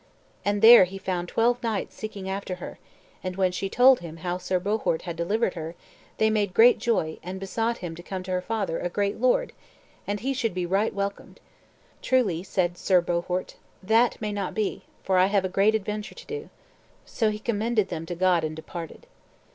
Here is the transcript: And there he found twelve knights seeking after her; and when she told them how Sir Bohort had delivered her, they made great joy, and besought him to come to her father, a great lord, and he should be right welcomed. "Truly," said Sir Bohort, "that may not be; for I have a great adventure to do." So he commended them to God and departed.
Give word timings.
And 0.43 0.63
there 0.63 0.85
he 0.85 0.97
found 0.97 1.27
twelve 1.29 1.61
knights 1.61 1.93
seeking 1.95 2.27
after 2.27 2.55
her; 2.55 2.79
and 3.23 3.35
when 3.35 3.51
she 3.51 3.69
told 3.69 3.99
them 3.99 4.17
how 4.25 4.39
Sir 4.39 4.59
Bohort 4.59 5.03
had 5.03 5.15
delivered 5.15 5.53
her, 5.53 5.75
they 6.17 6.31
made 6.31 6.55
great 6.55 6.79
joy, 6.79 7.19
and 7.21 7.39
besought 7.39 7.77
him 7.85 7.95
to 7.95 8.01
come 8.01 8.23
to 8.23 8.31
her 8.31 8.41
father, 8.41 8.79
a 8.79 8.89
great 8.89 9.19
lord, 9.21 9.53
and 10.07 10.21
he 10.21 10.33
should 10.33 10.55
be 10.55 10.65
right 10.65 10.91
welcomed. 10.95 11.39
"Truly," 12.01 12.41
said 12.41 12.79
Sir 12.79 12.99
Bohort, 12.99 13.57
"that 13.83 14.19
may 14.19 14.31
not 14.31 14.55
be; 14.55 14.85
for 15.03 15.19
I 15.19 15.27
have 15.27 15.45
a 15.45 15.47
great 15.47 15.75
adventure 15.75 16.15
to 16.15 16.25
do." 16.25 16.49
So 17.05 17.29
he 17.29 17.37
commended 17.37 17.89
them 17.89 18.07
to 18.07 18.15
God 18.15 18.43
and 18.43 18.55
departed. 18.55 19.05